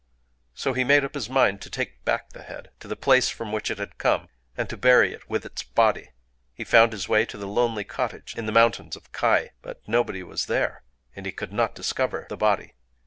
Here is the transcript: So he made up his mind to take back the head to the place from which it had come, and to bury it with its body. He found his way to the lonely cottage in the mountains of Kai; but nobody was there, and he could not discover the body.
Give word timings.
So 0.55 0.73
he 0.73 0.83
made 0.83 1.05
up 1.05 1.13
his 1.13 1.29
mind 1.29 1.61
to 1.61 1.69
take 1.69 2.03
back 2.05 2.29
the 2.31 2.41
head 2.41 2.71
to 2.79 2.87
the 2.87 2.95
place 2.95 3.29
from 3.29 3.51
which 3.51 3.69
it 3.69 3.77
had 3.77 3.99
come, 3.99 4.29
and 4.57 4.67
to 4.67 4.75
bury 4.75 5.13
it 5.13 5.29
with 5.29 5.45
its 5.45 5.61
body. 5.61 6.09
He 6.55 6.63
found 6.63 6.91
his 6.91 7.07
way 7.07 7.23
to 7.27 7.37
the 7.37 7.45
lonely 7.45 7.83
cottage 7.83 8.33
in 8.35 8.47
the 8.47 8.51
mountains 8.51 8.95
of 8.95 9.11
Kai; 9.11 9.51
but 9.61 9.79
nobody 9.87 10.23
was 10.23 10.47
there, 10.47 10.81
and 11.15 11.27
he 11.27 11.31
could 11.31 11.53
not 11.53 11.75
discover 11.75 12.25
the 12.29 12.35
body. 12.37 12.73